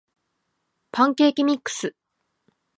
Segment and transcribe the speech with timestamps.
[0.91, 1.93] パンケーキミックス